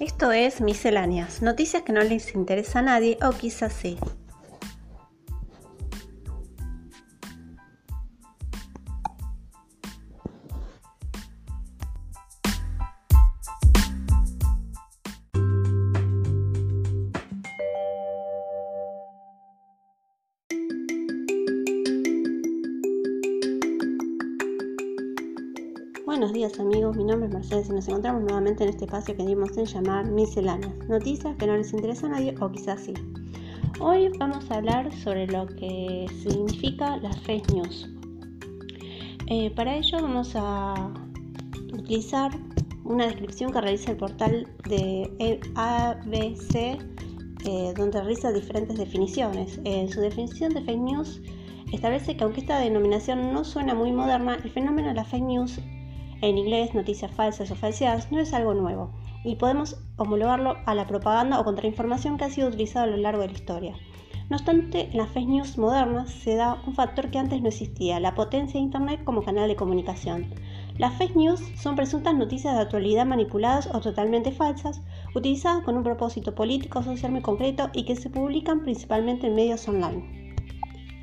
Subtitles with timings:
[0.00, 3.98] Esto es Misceláneas, noticias que no les interesa a nadie o quizás sí.
[26.18, 29.24] Buenos días amigos, mi nombre es Mercedes y nos encontramos nuevamente en este espacio que
[29.24, 32.94] dimos en llamar Misceláneas, noticias que no les interesa a nadie o quizás sí.
[33.78, 37.88] Hoy vamos a hablar sobre lo que significa las fake news.
[39.28, 40.92] Eh, para ello vamos a
[41.72, 42.32] utilizar
[42.82, 46.80] una descripción que realiza el portal de ABC,
[47.44, 49.60] eh, donde realiza diferentes definiciones.
[49.62, 51.22] En su definición de fake news
[51.72, 55.60] establece que aunque esta denominación no suena muy moderna, el fenómeno de las fake news
[56.20, 58.90] en inglés noticias falsas o falseadas, no es algo nuevo
[59.24, 63.22] y podemos homologarlo a la propaganda o contrainformación que ha sido utilizada a lo largo
[63.22, 63.74] de la historia.
[64.30, 67.98] No obstante, en las fake news modernas se da un factor que antes no existía,
[67.98, 70.34] la potencia de Internet como canal de comunicación.
[70.76, 74.82] Las fake news son presuntas noticias de actualidad manipuladas o totalmente falsas,
[75.14, 79.34] utilizadas con un propósito político o social muy concreto y que se publican principalmente en
[79.34, 80.27] medios online.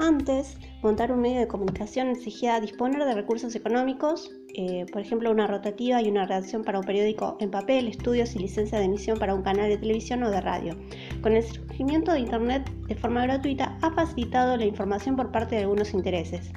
[0.00, 5.46] Antes, montar un medio de comunicación exigía disponer de recursos económicos, eh, por ejemplo una
[5.46, 9.34] rotativa y una redacción para un periódico en papel, estudios y licencia de emisión para
[9.34, 10.74] un canal de televisión o de radio.
[11.20, 15.62] Con el surgimiento de Internet de forma gratuita ha facilitado la información por parte de
[15.62, 16.50] algunos intereses.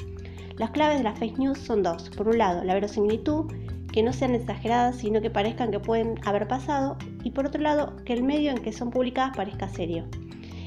[0.58, 2.12] Las claves de las fake news son dos.
[2.12, 3.52] Por un lado, la verosimilitud,
[3.92, 7.98] que no sean exageradas, sino que parezcan que pueden haber pasado, y por otro lado,
[8.06, 10.06] que el medio en que son publicadas parezca serio.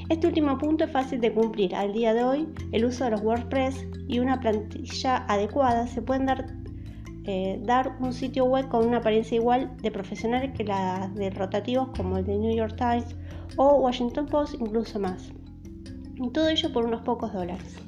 [0.09, 1.75] Este último punto es fácil de cumplir.
[1.75, 6.25] Al día de hoy, el uso de los WordPress y una plantilla adecuada se pueden
[6.25, 6.45] dar,
[7.25, 7.61] eh,
[7.99, 12.25] un sitio web con una apariencia igual de profesional que la de rotativos como el
[12.25, 13.17] de New York Times
[13.57, 15.29] o Washington Post, incluso más.
[16.15, 17.86] Y todo ello por unos pocos dólares.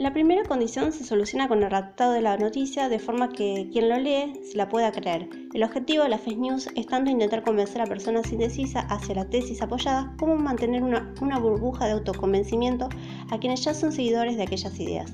[0.00, 3.90] La primera condición se soluciona con el redactado de la noticia de forma que quien
[3.90, 5.28] lo lee se la pueda creer.
[5.52, 9.28] El objetivo de la fake news es tanto intentar convencer a personas indecisas hacia la
[9.28, 12.88] tesis apoyada como mantener una, una burbuja de autoconvencimiento
[13.30, 15.12] a quienes ya son seguidores de aquellas ideas.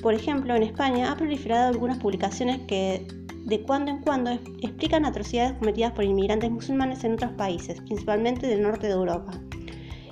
[0.00, 3.08] Por ejemplo, en España ha proliferado algunas publicaciones que
[3.46, 8.62] de cuando en cuando explican atrocidades cometidas por inmigrantes musulmanes en otros países, principalmente del
[8.62, 9.32] norte de Europa.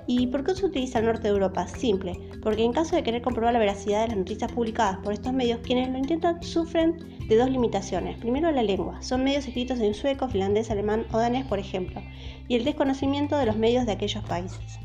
[0.07, 1.67] ¿Y por qué se utiliza el norte de Europa?
[1.69, 5.33] Simple, porque en caso de querer comprobar la veracidad de las noticias publicadas por estos
[5.33, 6.97] medios, quienes lo intentan sufren
[7.29, 8.19] de dos limitaciones.
[8.19, 9.01] Primero, la lengua.
[9.01, 12.03] Son medios escritos en sueco, finlandés, alemán o danés, por ejemplo,
[12.49, 14.79] y el desconocimiento de los medios de aquellos países.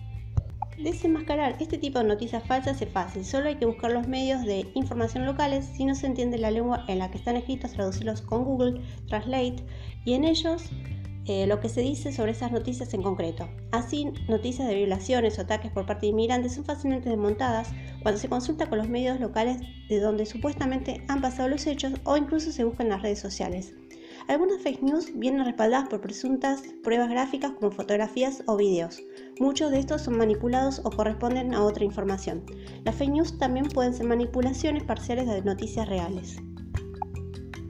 [0.77, 4.67] Desenmascarar este tipo de noticias falsas es fácil, solo hay que buscar los medios de
[4.75, 8.44] información locales, si no se entiende la lengua en la que están escritos, traducirlos con
[8.44, 9.63] Google Translate
[10.06, 10.69] y en ellos
[11.27, 13.49] eh, lo que se dice sobre esas noticias en concreto.
[13.71, 17.69] Así, noticias de violaciones o ataques por parte de inmigrantes son fácilmente desmontadas
[18.01, 22.15] cuando se consulta con los medios locales de donde supuestamente han pasado los hechos o
[22.15, 23.73] incluso se buscan en las redes sociales.
[24.27, 29.01] Algunas fake news vienen respaldadas por presuntas pruebas gráficas como fotografías o videos.
[29.39, 32.44] Muchos de estos son manipulados o corresponden a otra información.
[32.83, 36.38] Las fake news también pueden ser manipulaciones parciales de noticias reales.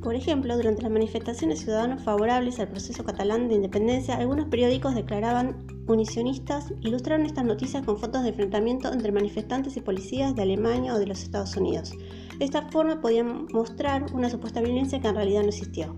[0.07, 5.67] Por ejemplo, durante las manifestaciones ciudadanos favorables al proceso catalán de independencia, algunos periódicos declaraban
[5.85, 10.97] unicionistas ilustraron estas noticias con fotos de enfrentamiento entre manifestantes y policías de Alemania o
[10.97, 11.91] de los Estados Unidos.
[12.39, 15.93] De esta forma podían mostrar una supuesta violencia que en realidad no existió.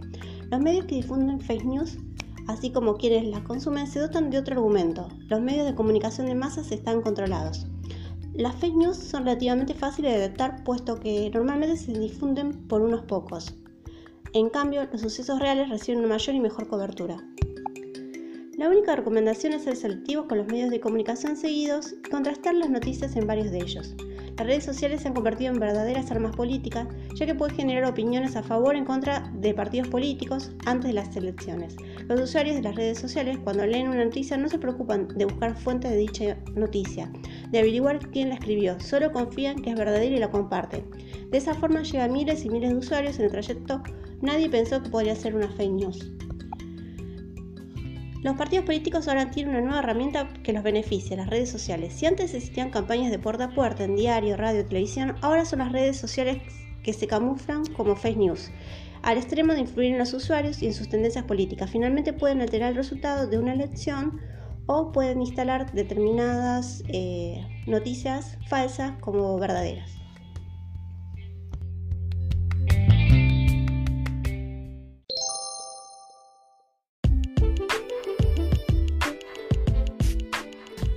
[0.50, 2.00] Los medios que difunden fake news,
[2.48, 5.08] así como quienes las consumen, se dotan de otro argumento.
[5.28, 7.68] Los medios de comunicación de masas están controlados.
[8.34, 13.04] Las fake news son relativamente fáciles de detectar puesto que normalmente se difunden por unos
[13.04, 13.54] pocos.
[14.34, 17.18] En cambio, los sucesos reales reciben una mayor y mejor cobertura.
[18.58, 22.70] La única recomendación es ser selectivos con los medios de comunicación seguidos y contrastar las
[22.70, 23.96] noticias en varios de ellos.
[24.38, 28.36] Las redes sociales se han convertido en verdaderas armas políticas, ya que pueden generar opiniones
[28.36, 31.76] a favor o en contra de partidos políticos antes de las elecciones.
[32.08, 35.58] Los usuarios de las redes sociales, cuando leen una noticia, no se preocupan de buscar
[35.58, 37.12] fuentes de dicha noticia,
[37.50, 40.86] de averiguar quién la escribió, solo confían que es verdadera y la comparten.
[41.30, 43.82] De esa forma llega miles y miles de usuarios en el trayecto
[44.22, 46.12] Nadie pensó que podría ser una fake news.
[48.22, 51.94] Los partidos políticos ahora tienen una nueva herramienta que los beneficia, las redes sociales.
[51.94, 55.72] Si antes existían campañas de puerta a puerta en diario, radio, televisión, ahora son las
[55.72, 56.42] redes sociales
[56.84, 58.52] que se camuflan como fake news,
[59.04, 61.72] al extremo de influir en los usuarios y en sus tendencias políticas.
[61.72, 64.20] Finalmente pueden alterar el resultado de una elección
[64.72, 69.90] o pueden instalar determinadas eh, noticias falsas como verdaderas.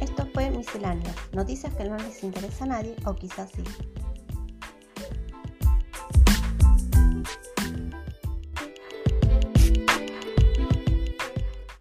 [0.00, 3.64] Esto fue Miscelánea, noticias que no les interesa a nadie o quizás sí.